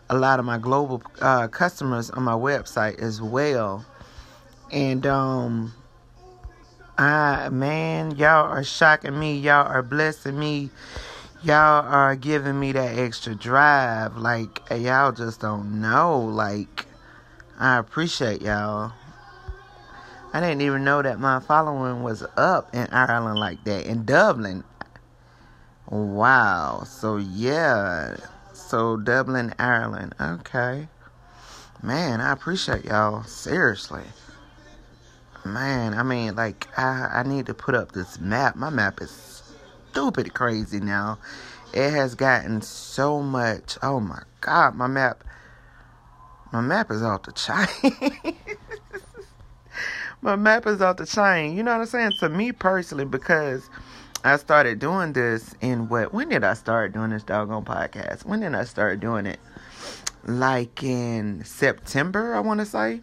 a 0.09 0.17
lot 0.17 0.39
of 0.39 0.45
my 0.45 0.57
global 0.57 1.01
uh, 1.19 1.49
customers 1.49 2.09
on 2.09 2.23
my 2.23 2.33
website 2.33 2.99
as 2.99 3.21
well. 3.21 3.85
And 4.71 5.05
um 5.05 5.73
I 6.97 7.49
man, 7.49 8.15
y'all 8.15 8.49
are 8.49 8.63
shocking 8.63 9.19
me. 9.19 9.37
Y'all 9.37 9.67
are 9.67 9.83
blessing 9.83 10.39
me. 10.39 10.69
Y'all 11.43 11.85
are 11.85 12.15
giving 12.15 12.57
me 12.57 12.71
that 12.71 12.97
extra 12.97 13.35
drive. 13.35 14.15
Like 14.15 14.61
eh, 14.71 14.77
y'all 14.77 15.11
just 15.11 15.41
don't 15.41 15.81
know. 15.81 16.21
Like 16.21 16.85
I 17.59 17.77
appreciate 17.77 18.41
y'all. 18.41 18.93
I 20.31 20.39
didn't 20.39 20.61
even 20.61 20.85
know 20.85 21.01
that 21.01 21.19
my 21.19 21.39
following 21.41 22.01
was 22.03 22.23
up 22.37 22.73
in 22.73 22.87
Ireland 22.91 23.39
like 23.39 23.63
that. 23.65 23.85
In 23.85 24.05
Dublin. 24.05 24.63
Wow. 25.89 26.83
So 26.85 27.17
yeah. 27.17 28.15
So 28.53 28.95
Dublin, 28.95 29.53
Ireland. 29.59 30.15
Okay. 30.19 30.87
Man, 31.83 32.21
I 32.21 32.31
appreciate 32.31 32.85
y'all. 32.85 33.23
Seriously 33.23 34.03
man, 35.45 35.93
I 35.93 36.03
mean, 36.03 36.35
like, 36.35 36.67
I, 36.77 37.09
I 37.13 37.23
need 37.23 37.45
to 37.45 37.53
put 37.53 37.75
up 37.75 37.91
this 37.91 38.19
map. 38.19 38.55
My 38.55 38.69
map 38.69 39.01
is 39.01 39.43
stupid 39.91 40.33
crazy 40.33 40.79
now. 40.79 41.19
It 41.73 41.91
has 41.91 42.15
gotten 42.15 42.61
so 42.61 43.21
much. 43.21 43.77
Oh 43.81 43.99
my 43.99 44.21
God, 44.41 44.75
my 44.75 44.87
map. 44.87 45.23
My 46.51 46.61
map 46.61 46.89
is 46.89 47.01
off 47.01 47.23
the 47.23 47.31
chain. 47.33 48.35
my 50.21 50.35
map 50.35 50.65
is 50.67 50.81
off 50.81 50.97
the 50.97 51.05
chain. 51.05 51.55
You 51.57 51.63
know 51.63 51.71
what 51.71 51.81
I'm 51.81 51.87
saying? 51.87 52.11
To 52.19 52.29
me 52.29 52.51
personally, 52.51 53.05
because 53.05 53.69
I 54.23 54.37
started 54.37 54.79
doing 54.79 55.13
this 55.13 55.53
in 55.61 55.89
what? 55.89 56.13
When 56.13 56.29
did 56.29 56.43
I 56.43 56.53
start 56.53 56.93
doing 56.93 57.09
this 57.09 57.23
doggone 57.23 57.65
podcast? 57.65 58.25
When 58.25 58.39
did 58.39 58.55
I 58.55 58.63
start 58.63 58.99
doing 58.99 59.25
it? 59.25 59.39
Like 60.25 60.81
in 60.81 61.43
September, 61.45 62.35
I 62.35 62.39
want 62.39 62.59
to 62.59 62.65
say 62.65 63.01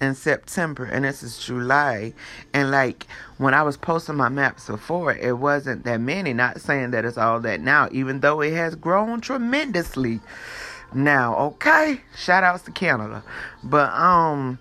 in 0.00 0.14
September 0.14 0.84
and 0.84 1.04
this 1.04 1.22
is 1.22 1.38
July. 1.38 2.14
And 2.54 2.70
like 2.70 3.06
when 3.38 3.54
I 3.54 3.62
was 3.62 3.76
posting 3.76 4.16
my 4.16 4.28
maps 4.28 4.66
before, 4.66 5.14
it 5.14 5.38
wasn't 5.38 5.84
that 5.84 6.00
many. 6.00 6.32
Not 6.32 6.60
saying 6.60 6.92
that 6.92 7.04
it's 7.04 7.18
all 7.18 7.40
that 7.40 7.60
now, 7.60 7.88
even 7.92 8.20
though 8.20 8.40
it 8.40 8.52
has 8.52 8.74
grown 8.74 9.20
tremendously 9.20 10.20
now. 10.94 11.36
Okay, 11.36 12.00
shout 12.16 12.44
outs 12.44 12.62
to 12.64 12.72
Canada, 12.72 13.22
but 13.62 13.90
um. 13.92 14.58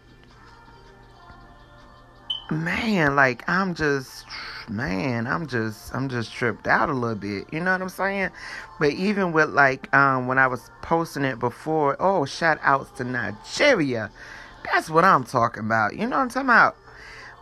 man, 2.51 3.15
like 3.15 3.47
I'm 3.47 3.75
just 3.75 4.25
man, 4.69 5.27
I'm 5.27 5.47
just 5.47 5.93
I'm 5.95 6.09
just 6.09 6.31
tripped 6.33 6.67
out 6.67 6.89
a 6.89 6.93
little 6.93 7.15
bit. 7.15 7.47
You 7.51 7.59
know 7.59 7.71
what 7.71 7.81
I'm 7.81 7.89
saying? 7.89 8.29
But 8.79 8.91
even 8.93 9.31
with 9.31 9.49
like 9.49 9.93
um 9.93 10.27
when 10.27 10.37
I 10.37 10.47
was 10.47 10.69
posting 10.81 11.25
it 11.25 11.39
before, 11.39 11.95
oh 11.99 12.25
shout 12.25 12.59
outs 12.61 12.91
to 12.97 13.03
Nigeria. 13.03 14.11
That's 14.65 14.89
what 14.89 15.03
I'm 15.03 15.23
talking 15.23 15.65
about. 15.65 15.93
You 15.93 16.07
know 16.07 16.17
what 16.17 16.23
I'm 16.23 16.29
talking 16.29 16.49
about? 16.49 16.75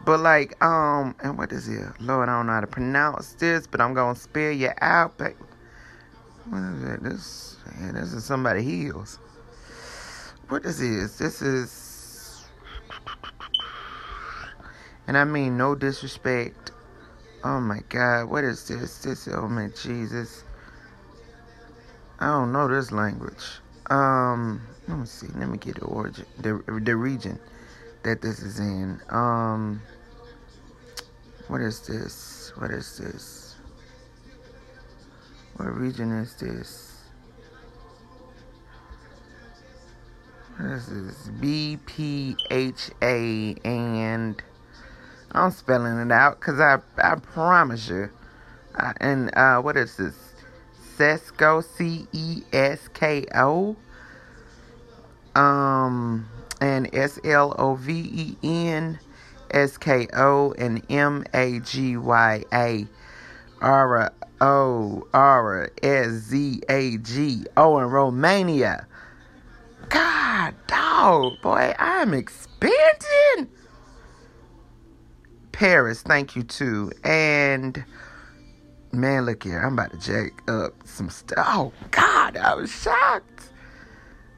But 0.06 0.20
like 0.20 0.62
um 0.64 1.16
and 1.22 1.38
what 1.38 1.52
is 1.52 1.68
it? 1.68 1.86
Lord, 2.00 2.30
I 2.30 2.38
don't 2.38 2.48
know 2.48 2.54
how 2.54 2.62
to 2.62 2.68
pronounce 2.68 3.34
this, 3.34 3.68
but 3.68 3.82
I'm 3.82 3.94
gonna 3.94 4.16
spell 4.16 4.52
you 4.52 4.72
out. 4.82 5.18
But 5.18 5.34
what 6.50 6.62
is 6.62 6.84
it? 6.84 7.04
This 7.04 7.58
yeah, 7.80 7.92
this 7.94 8.14
is 8.14 8.24
somebody 8.24 8.64
heals. 8.64 9.20
What 10.50 10.66
is 10.66 10.80
this? 10.80 11.18
This 11.18 11.42
is 11.42 12.46
and 15.08 15.18
I 15.18 15.24
mean 15.24 15.58
no 15.58 15.76
disrespect 15.76 16.72
Oh 17.44 17.62
my 17.62 17.80
God, 17.88 18.30
what 18.30 18.44
is 18.44 18.68
this? 18.68 18.98
This, 18.98 19.28
oh 19.32 19.48
my 19.48 19.68
Jesus. 19.68 20.44
I 22.20 22.26
don't 22.26 22.52
know 22.52 22.68
this 22.68 22.92
language. 22.92 23.62
Um, 23.90 24.62
let 24.88 25.00
me 25.00 25.06
see. 25.06 25.28
Let 25.36 25.50
me 25.50 25.58
get 25.58 25.76
the 25.76 25.86
origin, 25.86 26.26
the 26.40 26.62
the 26.84 26.96
region 26.96 27.40
that 28.04 28.22
this 28.22 28.40
is 28.40 28.60
in. 28.60 29.00
Um, 29.10 29.82
what 31.48 31.62
is 31.62 31.82
this? 31.82 32.52
What 32.58 32.72
is 32.72 32.98
this? 32.98 33.56
What 35.56 35.74
region 35.76 36.12
is 36.12 36.36
this? 36.36 37.02
What 40.58 40.72
is 40.72 40.88
this? 40.88 41.30
B 41.40 41.78
P 41.86 42.36
H 42.50 42.92
A 43.02 43.56
and 43.64 44.42
I'm 45.32 45.52
spelling 45.52 45.98
it 46.00 46.12
out 46.12 46.40
because 46.40 46.60
I, 46.60 46.80
I 46.98 47.16
promise 47.16 47.90
you. 47.90 48.10
Uh, 48.76 48.94
and 48.98 49.36
uh, 49.36 49.62
what 49.62 49.78
is 49.78 49.98
this? 49.98 50.16
Cesko, 50.98 51.64
C 51.64 52.08
E 52.12 52.44
S 52.52 52.88
K 52.94 53.26
O. 53.36 53.76
Um, 55.36 56.28
and 56.60 56.94
S 56.94 57.20
L 57.24 57.56
O 57.58 57.76
V 57.76 58.10
E 58.12 58.38
N 58.44 59.00
S 59.52 59.78
K 59.78 60.08
O 60.14 60.54
and 60.54 60.82
M 60.90 61.24
A 61.34 61.60
G 61.60 61.98
Y 61.98 62.44
A. 62.52 62.88
R 63.62 64.12
O 64.42 65.08
R 65.14 65.72
S 65.82 66.08
Z 66.10 66.62
A 66.70 66.98
G. 66.98 67.46
Oh, 67.56 67.80
in 67.80 67.86
Romania. 67.86 68.88
God, 69.90 70.54
dog, 70.68 71.42
boy, 71.42 71.74
I'm 71.80 72.14
expanding. 72.14 73.50
Paris, 75.52 76.02
thank 76.02 76.36
you 76.36 76.44
too. 76.44 76.92
And 77.04 77.84
man, 78.92 79.26
look 79.26 79.44
here, 79.44 79.60
I'm 79.60 79.74
about 79.74 79.92
to 79.92 79.98
jack 79.98 80.50
up 80.50 80.74
some 80.86 81.10
stuff. 81.10 81.46
Oh 81.50 81.74
God, 81.92 82.38
I 82.38 82.56
was 82.56 82.72
shocked. 82.72 83.50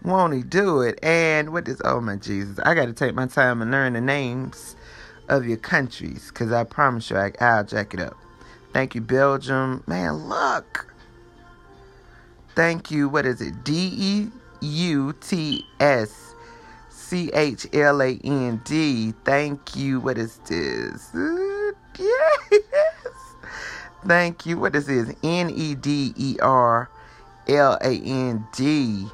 Won't 0.03 0.34
he 0.34 0.44
do 0.44 0.82
it? 0.82 0.98
And 1.03 1.51
what 1.51 1.68
is 1.68 1.82
oh 1.84 2.00
my 2.01 2.15
Jesus? 2.15 2.60
I 2.60 2.74
got 2.74 2.86
to 2.86 2.94
take 2.94 3.13
my 3.15 3.27
time 3.27 3.62
and 3.62 3.72
learn 3.72 3.94
the 3.94 4.01
names 4.01 4.75
of 5.27 5.46
your 5.46 5.58
countries, 5.58 6.29
because 6.29 6.51
I 6.51 6.63
promise 6.63 7.10
you, 7.10 7.18
I, 7.18 7.32
I'll 7.39 7.63
jack 7.63 7.94
it 7.94 8.00
up. 8.00 8.18
Thank 8.74 8.96
you, 8.96 9.01
Belgium. 9.01 9.84
Man, 9.88 10.13
look. 10.29 10.94
Thank 12.56 12.91
you. 12.91 13.10
What 13.10 13.25
is 13.25 13.41
it? 13.41 13.63
D 13.63 13.91
E 13.96 14.27
U 14.62 15.13
T 15.22 15.65
S 15.79 16.36
C 16.89 17.32
H 17.34 17.68
L 17.74 18.01
A 18.01 18.20
N 18.24 18.62
D. 18.63 19.13
Thank 19.24 19.75
you. 19.75 20.00
What 20.00 20.18
is 20.18 20.38
this? 20.48 21.10
yes. 22.00 22.63
Thank 24.06 24.46
you. 24.46 24.58
What 24.58 24.75
is 24.75 24.88
this? 24.88 25.10
is 25.10 25.15
N 25.24 25.50
E 25.50 25.75
D 25.75 26.13
E 26.15 26.38
R 26.41 26.89
L 27.48 27.77
A 27.82 27.91
N 27.91 28.48
D. 28.56 29.08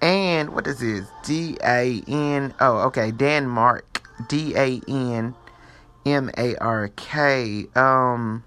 And 0.00 0.50
what 0.54 0.66
is 0.66 0.80
this? 0.80 1.00
is 1.00 1.08
D 1.24 1.58
A 1.62 2.02
N. 2.06 2.54
Oh, 2.60 2.78
okay. 2.86 3.10
Denmark. 3.10 4.02
D 4.28 4.54
A 4.56 4.80
N 4.88 5.34
M 6.04 6.30
A 6.36 6.56
R 6.56 6.88
K. 6.96 7.66
Um. 7.74 8.44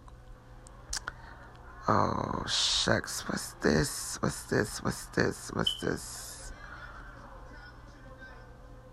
Oh 1.87 2.43
shucks. 2.47 3.21
What's 3.27 3.53
this? 3.61 4.17
What's 4.21 4.43
this? 4.43 4.83
What's 4.83 5.05
this? 5.07 5.51
What's 5.53 5.81
this? 5.81 6.29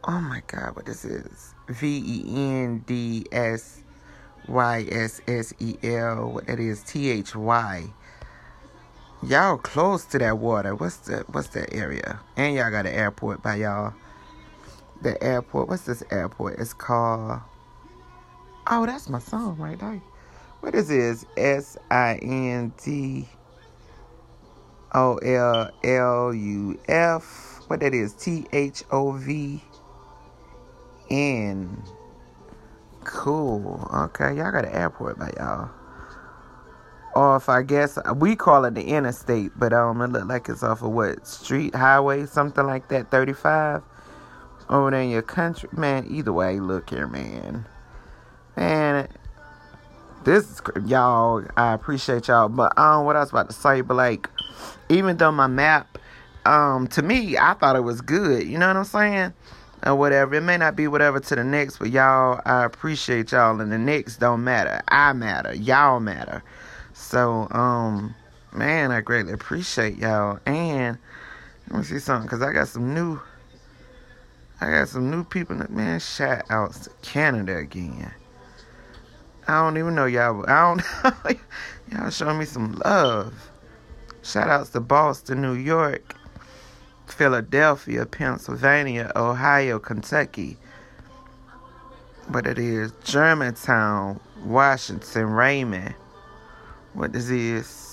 oh 0.07 0.21
my 0.21 0.43
god, 0.47 0.77
what 0.77 0.87
this 0.87 1.05
is. 1.05 1.55
V 1.69 2.03
E 2.07 2.23
N 2.37 2.85
D 2.87 3.27
S 3.33 3.83
Y 4.49 4.87
S 4.91 5.21
S 5.27 5.53
E 5.61 5.77
L. 5.83 6.33
What 6.33 6.47
that 6.47 6.61
is? 6.61 6.83
T 6.83 7.11
H 7.11 7.35
Y. 7.35 7.85
Y'all 9.23 9.57
close 9.57 10.05
to 10.07 10.19
that 10.19 10.39
water. 10.39 10.75
What's 10.75 10.99
the 10.99 11.25
what's 11.33 11.49
that 11.49 11.73
area? 11.75 12.21
And 12.37 12.55
y'all 12.55 12.71
got 12.71 12.87
an 12.87 12.95
airport 12.95 13.43
by 13.43 13.57
y'all. 13.57 13.95
The 15.03 15.23
airport. 15.23 15.69
What's 15.69 15.83
this 15.83 16.03
airport? 16.11 16.59
It's 16.59 16.75
called. 16.75 17.41
Oh, 18.69 18.87
that's 18.87 19.09
my 19.09 19.19
song 19.19 19.57
right 19.59 19.79
there. 19.79 20.03
What 20.61 20.75
is 20.75 20.89
this? 20.89 21.25
S 21.37 21.77
I 21.91 22.19
N 22.23 22.73
T 22.79 23.29
O 24.95 25.17
L 25.17 25.71
L 25.85 26.35
U 26.35 26.79
F. 26.89 27.63
What 27.67 27.81
that 27.81 27.95
is? 27.95 28.13
T 28.13 28.47
H 28.53 28.85
O 28.91 29.13
V 29.13 29.63
in. 31.09 31.83
Cool. 33.07 33.89
Okay, 33.95 34.37
y'all 34.37 34.51
got 34.51 34.65
an 34.65 34.73
airport 34.73 35.17
by 35.17 35.31
y'all. 35.39 35.71
Or 37.15 37.37
if 37.37 37.49
I 37.49 37.63
guess 37.63 37.99
we 38.17 38.35
call 38.35 38.65
it 38.65 38.75
the 38.75 38.83
interstate, 38.83 39.53
but 39.57 39.73
um, 39.73 40.03
it 40.03 40.09
look 40.09 40.27
like 40.27 40.49
it's 40.49 40.65
off 40.65 40.83
of 40.83 40.91
what 40.91 41.25
street, 41.27 41.75
highway, 41.75 42.27
something 42.27 42.67
like 42.67 42.89
that, 42.89 43.11
35 43.13 43.83
over 44.69 44.91
there 44.91 45.01
in 45.01 45.11
your 45.11 45.23
country. 45.23 45.69
Man, 45.73 46.05
either 46.11 46.33
way, 46.33 46.59
look 46.59 46.91
here, 46.91 47.07
man. 47.07 47.65
Man, 48.57 49.09
this 50.25 50.51
is 50.51 50.61
y'all. 50.85 51.45
I 51.57 51.75
appreciate 51.75 52.27
y'all, 52.27 52.49
but 52.49 52.77
um, 52.77 53.05
what 53.05 53.15
I 53.15 53.21
was 53.21 53.31
about 53.31 53.49
to 53.51 53.55
say, 53.55 53.83
but 53.83 53.95
like, 53.95 54.29
even 54.89 55.17
though 55.17 55.33
my 55.33 55.47
map, 55.47 55.97
um, 56.45 56.89
to 56.89 57.03
me, 57.03 57.39
I 57.39 57.55
thought 57.55 57.77
it 57.77 57.85
was 57.85 58.01
good. 58.01 58.49
You 58.49 58.59
know 58.59 58.67
what 58.67 58.77
I'm 58.77 58.85
saying? 58.85 59.33
Or 59.87 59.95
whatever. 59.95 60.35
It 60.35 60.43
may 60.43 60.57
not 60.57 60.77
be 60.77 60.89
whatever 60.89 61.21
to 61.21 61.35
the 61.35 61.45
next, 61.45 61.79
but 61.79 61.91
y'all, 61.91 62.41
I 62.45 62.65
appreciate 62.65 63.33
y'all, 63.33 63.61
and 63.61 63.71
the 63.71 63.79
next 63.79 64.17
don't 64.17 64.45
matter. 64.45 64.83
I 64.89 65.13
matter. 65.13 65.55
Y'all 65.55 66.01
matter. 66.01 66.43
So, 66.93 67.47
um, 67.53 68.15
man, 68.53 68.91
I 68.91 69.01
greatly 69.01 69.33
appreciate 69.33 69.97
y'all. 69.97 70.41
And 70.45 70.99
let 71.71 71.79
me 71.79 71.85
see 71.85 71.99
something, 72.01 72.29
cause 72.29 72.43
I 72.43 72.53
got 72.53 72.69
some 72.69 72.93
new, 72.93 73.21
I 74.61 74.71
got 74.71 74.89
some 74.89 75.11
new 75.11 75.25
people. 75.25 75.57
That, 75.57 75.71
man, 75.71 76.01
shout 76.01 76.45
outs 76.51 76.81
to 76.81 76.91
Canada 77.03 77.57
again. 77.57 78.13
I 79.49 79.63
don't 79.63 79.79
even 79.79 79.95
know 79.95 80.07
y'all. 80.07 80.45
I 80.49 80.77
don't. 81.05 81.39
y'all 81.93 82.11
showing 82.11 82.39
me 82.39 82.45
some 82.45 82.73
love. 82.85 83.51
Shout 84.23 84.49
outs 84.49 84.71
to 84.71 84.81
Boston, 84.81 85.41
New 85.41 85.55
York. 85.55 86.17
Philadelphia, 87.07 88.07
Pennsylvania, 88.07 89.13
Ohio, 89.17 89.79
Kentucky. 89.79 90.59
But 92.29 92.47
it 92.47 92.59
is 92.59 92.93
Germantown, 93.05 94.21
Washington, 94.45 95.31
Raymond. 95.31 95.95
What 96.93 97.15
is 97.15 97.29
this? 97.29 97.87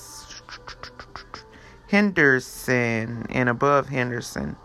Henderson 1.89 3.27
and 3.29 3.49
above 3.49 3.87
Henderson. 3.87 4.55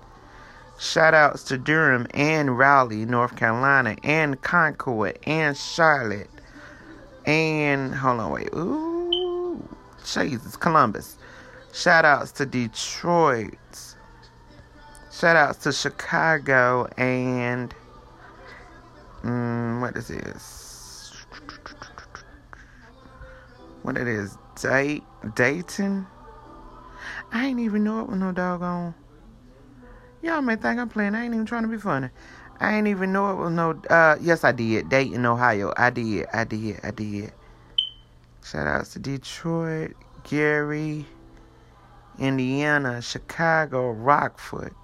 Shout 0.78 1.12
outs 1.12 1.42
to 1.44 1.58
Durham 1.58 2.06
and 2.14 2.56
Raleigh, 2.56 3.04
North 3.04 3.36
Carolina, 3.36 3.96
and 4.02 4.40
Concord 4.40 5.18
and 5.24 5.56
Charlotte. 5.56 6.30
And 7.26 7.94
hold 7.94 8.20
on, 8.20 8.30
wait. 8.30 8.48
Ooh, 8.54 9.62
Jesus, 10.06 10.56
Columbus. 10.56 11.18
Shout 11.74 12.04
outs 12.06 12.32
to 12.32 12.46
Detroit, 12.46 13.58
Shout 15.18 15.34
outs 15.34 15.58
to 15.64 15.72
Chicago 15.72 16.88
and 16.96 17.74
um, 19.24 19.80
what 19.80 19.96
is 19.96 20.06
this? 20.06 21.12
What 23.82 23.96
it 23.96 24.06
is? 24.06 24.38
Dayton? 25.34 26.06
I 27.32 27.46
ain't 27.46 27.58
even 27.58 27.82
know 27.82 27.98
it 27.98 28.06
was 28.06 28.16
no 28.16 28.30
doggone. 28.30 28.94
Y'all 30.22 30.40
may 30.40 30.54
think 30.54 30.78
I'm 30.78 30.88
playing. 30.88 31.16
I 31.16 31.24
ain't 31.24 31.34
even 31.34 31.46
trying 31.46 31.62
to 31.62 31.68
be 31.68 31.78
funny. 31.78 32.10
I 32.60 32.76
ain't 32.76 32.86
even 32.86 33.12
know 33.12 33.32
it 33.32 33.36
was 33.38 33.50
no. 33.50 33.70
Uh, 33.90 34.18
yes, 34.20 34.44
I 34.44 34.52
did. 34.52 34.88
Dayton, 34.88 35.26
Ohio. 35.26 35.74
I 35.76 35.90
did. 35.90 36.26
I 36.32 36.44
did. 36.44 36.78
I 36.84 36.92
did. 36.92 37.32
Shout 38.44 38.68
outs 38.68 38.92
to 38.92 39.00
Detroit, 39.00 39.94
Gary, 40.22 41.06
Indiana, 42.20 43.02
Chicago, 43.02 43.90
Rockford. 43.90 44.74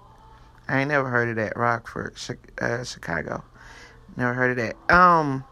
I 0.69 0.81
ain't 0.81 0.89
never 0.89 1.09
heard 1.09 1.29
of 1.31 1.37
that. 1.37 1.57
Rockford, 1.57 2.17
uh, 2.61 2.85
Chicago. 2.85 3.45
Never 4.17 4.35
heard 4.35 4.51
of 4.53 4.57
that. 4.57 4.95
Um, 4.95 5.45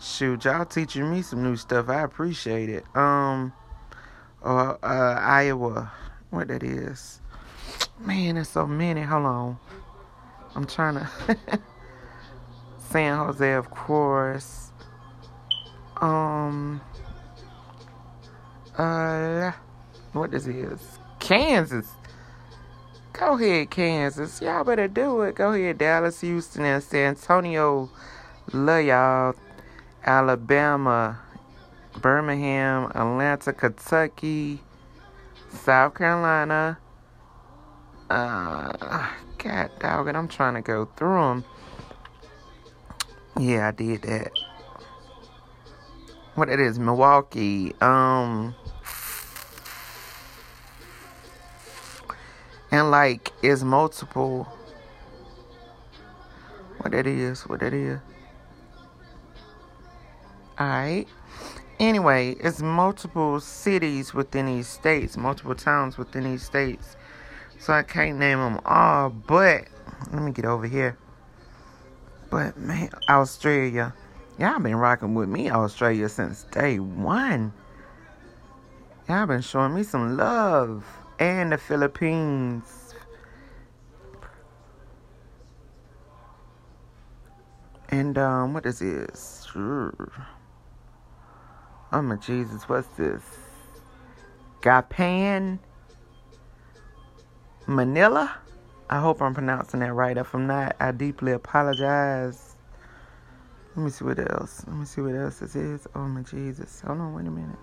Shoot, 0.00 0.44
y'all 0.44 0.64
teaching 0.64 1.10
me 1.10 1.22
some 1.22 1.42
new 1.42 1.56
stuff. 1.56 1.88
I 1.88 2.02
appreciate 2.02 2.68
it. 2.68 2.84
Um, 2.96 3.52
uh, 4.44 4.76
uh 4.80 5.18
Iowa, 5.20 5.90
what 6.30 6.48
that 6.48 6.62
is? 6.62 7.20
Man, 7.98 8.36
there's 8.36 8.48
so 8.48 8.64
many. 8.64 9.02
Hold 9.02 9.26
on. 9.26 9.58
I'm 10.54 10.66
trying 10.66 10.94
to. 11.26 11.60
San 12.90 13.18
Jose, 13.18 13.52
of 13.54 13.70
course. 13.70 14.70
Um. 16.00 16.80
Uh, 18.76 19.50
what 20.12 20.30
this 20.30 20.46
is? 20.46 21.00
Kansas. 21.18 21.88
Go 23.18 23.34
ahead, 23.34 23.70
Kansas. 23.70 24.40
Y'all 24.40 24.62
better 24.62 24.86
do 24.86 25.22
it. 25.22 25.34
Go 25.34 25.52
ahead, 25.52 25.78
Dallas, 25.78 26.20
Houston, 26.20 26.64
and 26.64 26.82
San 26.82 27.16
Antonio. 27.16 27.90
Love 28.52 28.84
y'all. 28.84 29.34
Alabama, 30.04 31.18
Birmingham, 32.00 32.92
Atlanta, 32.94 33.52
Kentucky, 33.52 34.62
South 35.50 35.94
Carolina. 35.94 36.78
Uh, 38.08 39.08
God 39.38 39.70
dog 39.80 40.08
it, 40.08 40.14
I'm 40.14 40.28
trying 40.28 40.54
to 40.54 40.62
go 40.62 40.88
through 40.96 41.20
them. 41.20 41.44
Yeah, 43.38 43.68
I 43.68 43.70
did 43.72 44.02
that. 44.02 44.30
What 46.36 46.48
it 46.48 46.60
is, 46.60 46.78
Milwaukee. 46.78 47.74
Um, 47.80 48.54
and 52.70 52.90
like 52.90 53.32
it's 53.42 53.62
multiple. 53.62 54.44
What 56.78 56.92
that 56.92 57.06
is 57.06 57.42
what 57.42 57.60
that 57.60 57.72
is. 57.72 57.98
All 60.58 60.66
right 60.66 61.06
anyway 61.80 62.34
it's 62.40 62.60
multiple 62.60 63.38
cities 63.38 64.12
within 64.12 64.46
these 64.46 64.66
states 64.66 65.16
multiple 65.16 65.54
towns 65.54 65.96
within 65.96 66.24
these 66.24 66.42
states. 66.42 66.96
So 67.58 67.72
i 67.72 67.82
can't 67.82 68.18
name 68.18 68.38
them 68.38 68.60
all 68.64 69.10
but 69.10 69.64
let 70.12 70.22
me 70.22 70.32
get 70.32 70.44
over 70.44 70.66
here. 70.66 70.98
But 72.30 72.56
man 72.56 72.90
australia. 73.08 73.94
Y'all 74.38 74.60
been 74.60 74.76
rocking 74.76 75.14
with 75.14 75.28
me 75.28 75.50
australia 75.50 76.08
since 76.08 76.44
day 76.44 76.78
one. 76.78 77.52
Y'all 79.08 79.26
been 79.26 79.40
showing 79.40 79.74
me 79.74 79.82
some 79.82 80.16
love 80.16 80.84
and 81.18 81.52
the 81.52 81.58
Philippines. 81.58 82.94
And 87.90 88.18
um, 88.18 88.54
what 88.54 88.66
is 88.66 88.80
this? 88.80 89.46
Oh 89.54 89.92
my 92.02 92.16
Jesus, 92.16 92.68
what's 92.68 92.88
this? 92.98 93.22
Gapan, 94.60 95.58
Manila. 97.66 98.34
I 98.90 99.00
hope 99.00 99.20
I'm 99.22 99.34
pronouncing 99.34 99.80
that 99.80 99.92
right. 99.94 100.16
If 100.16 100.34
I'm 100.34 100.46
not, 100.46 100.76
I 100.80 100.92
deeply 100.92 101.32
apologize. 101.32 102.56
Let 103.76 103.84
me 103.84 103.90
see 103.90 104.04
what 104.04 104.18
else. 104.18 104.64
Let 104.66 104.76
me 104.76 104.84
see 104.86 105.00
what 105.00 105.14
else 105.14 105.38
this 105.40 105.56
is. 105.56 105.86
Oh 105.94 106.06
my 106.08 106.22
Jesus. 106.22 106.80
Hold 106.86 107.00
on, 107.00 107.14
wait 107.14 107.26
a 107.26 107.30
minute. 107.30 107.58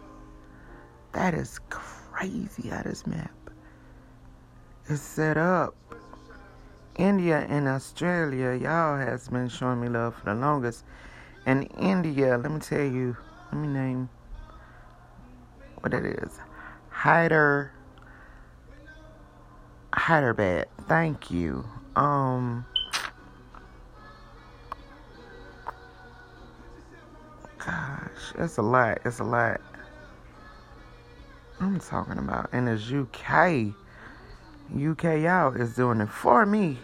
That 1.14 1.34
is 1.34 1.60
crazy 1.70 2.70
how 2.70 2.84
this 2.84 3.06
map 3.08 3.32
is 4.88 5.02
set 5.02 5.38
up. 5.38 5.76
India 6.98 7.46
and 7.50 7.68
Australia, 7.68 8.54
y'all 8.54 8.98
has 8.98 9.28
been 9.28 9.50
showing 9.50 9.82
me 9.82 9.90
love 9.90 10.16
for 10.16 10.26
the 10.26 10.36
longest. 10.36 10.86
And 11.46 11.70
India, 11.78 12.38
let 12.38 12.52
me 12.52 12.60
tell 12.60 12.84
you, 12.84 13.18
let 13.52 13.62
me 13.62 13.68
name 13.68 14.10
what 15.82 15.94
it 15.94 16.06
is. 16.06 16.40
Hyder 16.90 17.72
Hyderabad. 19.94 20.68
Thank 20.88 21.32
you. 21.32 21.66
Um 21.96 22.66
Gosh, 27.66 28.34
it's 28.38 28.58
a 28.58 28.62
lot. 28.62 29.00
It's 29.06 29.20
a 29.20 29.24
lot. 29.24 29.60
I'm 31.60 31.80
talking 31.80 32.20
about. 32.20 32.50
And 32.52 32.70
it's 32.70 32.92
UK. 32.92 33.74
UK 34.74 35.26
out 35.26 35.58
is 35.58 35.76
doing 35.76 36.02
it 36.02 36.10
for 36.10 36.46
me. 36.46 36.80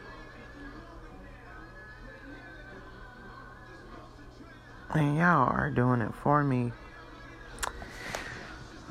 And 4.94 5.18
y'all 5.18 5.50
are 5.50 5.70
doing 5.70 6.02
it 6.02 6.14
for 6.14 6.44
me. 6.44 6.72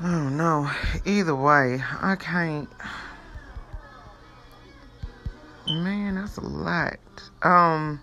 Oh 0.03 0.29
no. 0.29 0.69
Either 1.05 1.35
way, 1.35 1.81
I 2.01 2.15
can't. 2.15 2.67
Man, 5.67 6.15
that's 6.15 6.37
a 6.37 6.41
lot. 6.41 6.97
Um, 7.43 8.01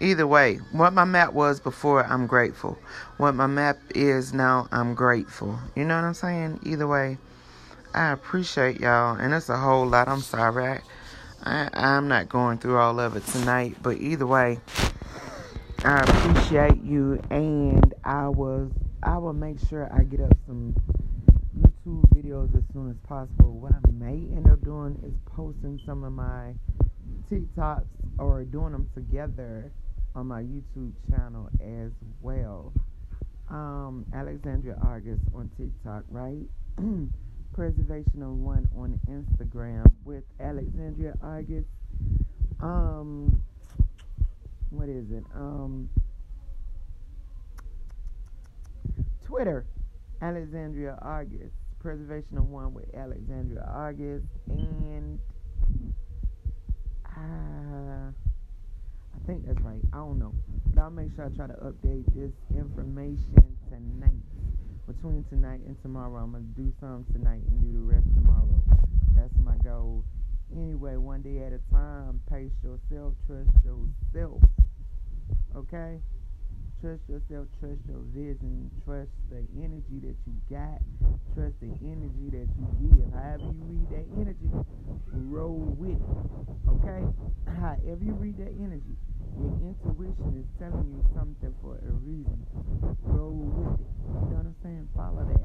either 0.00 0.26
way, 0.26 0.56
what 0.72 0.94
my 0.94 1.04
map 1.04 1.34
was 1.34 1.60
before, 1.60 2.02
I'm 2.04 2.26
grateful. 2.26 2.78
What 3.18 3.34
my 3.34 3.46
map 3.46 3.78
is 3.94 4.32
now, 4.32 4.68
I'm 4.72 4.94
grateful. 4.94 5.58
You 5.76 5.84
know 5.84 5.96
what 5.96 6.04
I'm 6.04 6.14
saying? 6.14 6.60
Either 6.64 6.86
way, 6.86 7.18
I 7.94 8.12
appreciate 8.12 8.80
y'all, 8.80 9.16
and 9.16 9.32
it's 9.32 9.48
a 9.48 9.56
whole 9.56 9.86
lot. 9.86 10.08
I'm 10.08 10.20
sorry. 10.20 10.80
I, 11.44 11.70
I, 11.72 11.96
am 11.96 12.08
not 12.08 12.28
going 12.28 12.58
through 12.58 12.76
all 12.76 13.00
of 13.00 13.16
it 13.16 13.26
tonight, 13.26 13.76
but 13.82 13.98
either 13.98 14.26
way, 14.26 14.58
I 15.84 16.00
appreciate 16.00 16.82
you, 16.82 17.20
and 17.30 17.94
I 18.04 18.28
was 18.28 18.70
I 19.02 19.16
will 19.16 19.32
make 19.32 19.58
sure 19.68 19.90
I 19.92 20.02
get 20.02 20.20
up 20.20 20.36
some 20.46 20.74
YouTube 21.58 22.04
videos 22.14 22.54
as 22.56 22.64
soon 22.72 22.90
as 22.90 22.96
possible. 23.08 23.52
What 23.52 23.72
I 23.72 23.90
may 23.90 24.16
end 24.36 24.48
up 24.50 24.62
doing 24.62 25.00
is 25.04 25.14
posting 25.24 25.80
some 25.86 26.04
of 26.04 26.12
my 26.12 26.54
TikToks 27.30 27.86
or 28.18 28.44
doing 28.44 28.72
them 28.72 28.88
together 28.94 29.72
on 30.14 30.26
my 30.26 30.42
YouTube 30.42 30.92
channel 31.08 31.48
as 31.60 31.92
well. 32.20 32.72
Um, 33.48 34.04
Alexandria 34.12 34.76
August 34.84 35.22
on 35.34 35.50
TikTok, 35.56 36.04
right? 36.10 36.44
Preservation 37.58 38.22
of 38.22 38.36
One 38.36 38.68
on 38.76 39.00
Instagram 39.10 39.84
with 40.04 40.22
Alexandria 40.38 41.14
August. 41.20 41.66
Um, 42.62 43.42
what 44.70 44.88
is 44.88 45.10
it? 45.10 45.24
Um, 45.34 45.90
Twitter, 49.24 49.66
Alexandria 50.22 51.00
August. 51.02 51.52
Preservation 51.80 52.38
of 52.38 52.48
One 52.48 52.72
with 52.74 52.94
Alexandria 52.94 53.68
August. 53.74 54.26
And 54.46 55.18
uh, 57.06 58.12
I 58.12 59.26
think 59.26 59.44
that's 59.44 59.60
right. 59.62 59.80
I 59.92 59.96
don't 59.96 60.20
know. 60.20 60.32
But 60.66 60.82
I'll 60.82 60.90
make 60.90 61.08
sure 61.16 61.26
I 61.26 61.34
try 61.34 61.48
to 61.48 61.54
update 61.54 62.04
this 62.14 62.30
information 62.56 63.34
tonight 63.68 64.37
between 64.88 65.22
tonight 65.28 65.60
and 65.66 65.80
tomorrow. 65.82 66.22
I'm 66.22 66.32
gonna 66.32 66.44
do 66.56 66.72
some 66.80 67.04
tonight 67.12 67.42
and 67.50 67.60
do 67.60 67.72
the 67.72 67.84
rest 67.84 68.06
tomorrow. 68.14 68.62
That's 69.14 69.36
my 69.44 69.56
goal. 69.62 70.02
Anyway, 70.56 70.96
one 70.96 71.20
day 71.20 71.44
at 71.44 71.52
a 71.52 71.60
time. 71.70 72.20
Pace 72.30 72.50
yourself. 72.64 73.12
Trust 73.26 73.50
yourself. 73.62 74.40
Okay. 75.54 76.00
Trust 76.80 77.02
yourself, 77.10 77.50
trust 77.58 77.82
your 77.90 78.06
vision, 78.14 78.70
trust 78.86 79.10
the 79.34 79.42
energy 79.58 79.98
that 79.98 80.14
you 80.22 80.34
got, 80.46 80.78
trust 81.34 81.58
the 81.58 81.74
energy 81.82 82.30
that 82.30 82.46
you 82.54 82.66
give. 82.78 83.02
However 83.10 83.50
you 83.50 83.66
read 83.66 83.90
that 83.90 84.06
energy, 84.14 84.46
roll 85.10 85.74
with 85.74 85.98
it. 85.98 86.14
Okay? 86.70 87.02
However 87.58 87.98
you 87.98 88.14
read 88.14 88.38
that 88.38 88.54
energy, 88.62 88.94
your 89.42 89.58
intuition 89.58 90.38
is 90.38 90.46
telling 90.62 90.86
you 90.86 91.02
something 91.18 91.50
for 91.58 91.82
a 91.82 91.92
reason. 92.06 92.46
Roll 93.02 93.34
with 93.34 93.74
it. 93.74 93.86
You 94.06 94.30
know 94.30 94.38
what 94.38 94.46
I'm 94.46 94.56
saying? 94.62 94.86
Follow 94.94 95.26
that. 95.26 95.42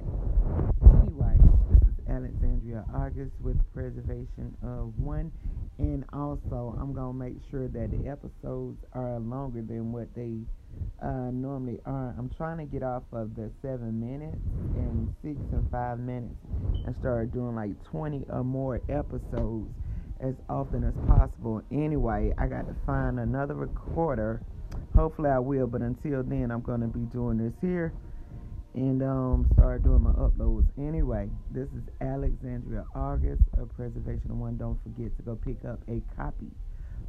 Anyway, 1.01 1.33
this 1.73 1.81
is 1.81 1.97
Alexandria 2.13 2.85
August 2.93 3.33
with 3.41 3.57
Preservation 3.73 4.53
of 4.61 4.93
One. 5.01 5.31
And 5.79 6.05
also, 6.13 6.77
I'm 6.77 6.93
going 6.93 7.09
to 7.09 7.17
make 7.17 7.41
sure 7.49 7.67
that 7.67 7.89
the 7.89 8.05
episodes 8.07 8.77
are 8.93 9.17
longer 9.17 9.63
than 9.65 9.91
what 9.91 10.13
they 10.13 10.45
uh, 11.01 11.31
normally 11.31 11.79
are. 11.85 12.15
I'm 12.17 12.29
trying 12.37 12.57
to 12.59 12.65
get 12.65 12.83
off 12.83 13.03
of 13.11 13.35
the 13.35 13.51
seven 13.61 13.99
minutes 13.99 14.37
and 14.75 15.13
six 15.21 15.37
and 15.51 15.69
five 15.69 15.99
minutes 15.99 16.35
and 16.85 16.95
start 16.99 17.33
doing 17.33 17.55
like 17.55 17.71
20 17.91 18.25
or 18.29 18.43
more 18.43 18.81
episodes 18.89 19.69
as 20.21 20.33
often 20.49 20.83
as 20.83 20.93
possible. 21.07 21.61
Anyway, 21.71 22.33
I 22.37 22.47
got 22.47 22.67
to 22.67 22.75
find 22.85 23.19
another 23.19 23.55
recorder. 23.55 24.41
Hopefully, 24.95 25.29
I 25.29 25.39
will, 25.39 25.67
but 25.67 25.81
until 25.81 26.23
then, 26.23 26.51
I'm 26.51 26.61
going 26.61 26.81
to 26.81 26.87
be 26.87 27.01
doing 27.11 27.37
this 27.37 27.53
here 27.61 27.93
and 28.75 29.03
um, 29.03 29.47
start 29.53 29.83
doing 29.83 30.01
my 30.01 30.11
uploads. 30.11 30.65
Anyway, 30.77 31.29
this 31.51 31.67
is 31.69 31.83
Alexandria 32.01 32.85
August 32.95 33.43
of 33.59 33.69
Preservation 33.75 34.39
One. 34.39 34.57
Don't 34.57 34.79
forget 34.83 35.15
to 35.17 35.23
go 35.23 35.35
pick 35.35 35.63
up 35.65 35.79
a 35.87 36.01
copy 36.15 36.49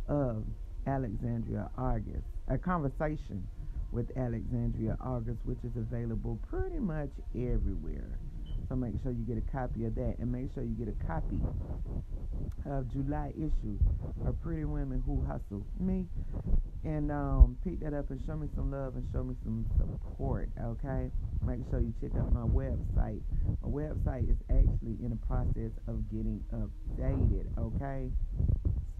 of 0.09 0.45
Alexandria 0.87 1.71
August, 1.79 2.25
a 2.49 2.59
conversation 2.59 3.47
with 3.95 4.11
Alexandria 4.17 4.97
August, 5.01 5.39
which 5.45 5.59
is 5.63 5.71
available 5.77 6.39
pretty 6.51 6.81
much 6.81 7.11
everywhere. 7.35 8.19
So 8.69 8.75
make 8.75 8.95
sure 9.03 9.13
you 9.13 9.25
get 9.25 9.39
a 9.39 9.53
copy 9.53 9.85
of 9.85 9.95
that 9.95 10.17
and 10.19 10.33
make 10.33 10.53
sure 10.53 10.65
you 10.65 10.75
get 10.75 10.89
a 10.89 11.07
copy 11.07 11.39
of 12.67 12.91
July 12.93 13.33
issue 13.37 13.79
of 14.27 14.41
Pretty 14.43 14.65
Women 14.65 15.03
Who 15.07 15.23
Hustle. 15.25 15.65
Me 15.79 16.07
and 16.85 17.11
um, 17.13 17.57
pick 17.63 17.81
that 17.81 17.95
up 17.95 18.11
and 18.11 18.21
show 18.27 18.37
me 18.37 18.49
some 18.57 18.71
love 18.71 18.97
and 18.97 19.07
show 19.13 19.23
me 19.23 19.35
some 19.45 19.65
support, 19.79 20.49
okay? 20.61 21.11
Make 21.47 21.61
sure 21.71 21.81
you 21.81 21.95
check 22.01 22.11
out 22.19 22.33
my 22.33 22.43
website. 22.43 23.21
My 23.63 23.69
website 23.69 24.31
is 24.31 24.37
actually 24.51 24.99
in 25.01 25.11
the 25.11 25.27
process 25.27 25.73
of 25.89 26.03
getting 26.11 26.43
updated, 26.53 27.47
okay? 27.59 28.11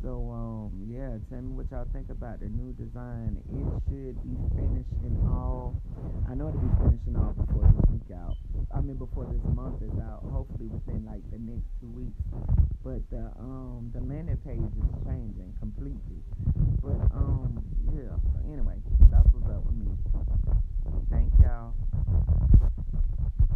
So 0.05 0.21
um 0.37 0.85
yeah, 0.85 1.17
tell 1.33 1.41
me 1.41 1.57
what 1.57 1.65
y'all 1.73 1.89
think 1.97 2.13
about 2.13 2.37
the 2.45 2.53
new 2.53 2.77
design. 2.77 3.41
It 3.41 3.65
should 3.89 4.21
be 4.21 4.37
finished 4.53 4.93
in 5.01 5.17
all. 5.25 5.81
I 6.29 6.37
know 6.37 6.53
it'll 6.53 6.61
be 6.61 6.69
finishing 6.77 7.17
all 7.17 7.33
before 7.33 7.65
this 7.73 7.89
week 7.89 8.13
out. 8.13 8.37
I 8.69 8.85
mean 8.85 9.01
before 9.01 9.25
this 9.25 9.41
month 9.57 9.81
is 9.81 9.97
out. 10.05 10.21
Hopefully 10.29 10.69
within 10.69 11.09
like 11.09 11.25
the 11.33 11.41
next 11.41 11.65
two 11.81 11.89
weeks. 11.97 12.21
But 12.85 13.01
the 13.09 13.33
um 13.41 13.89
the 13.97 14.05
landing 14.05 14.37
page 14.45 14.61
is 14.77 14.93
changing 15.09 15.57
completely. 15.57 16.21
But 16.85 17.01
um 17.17 17.65
yeah. 17.97 18.13
So 18.13 18.45
anyway, 18.53 18.77
that's 19.09 19.33
what's 19.33 19.49
up 19.49 19.65
with 19.65 19.81
me. 19.81 19.89
Thank 21.09 21.33
y'all. 21.41 21.73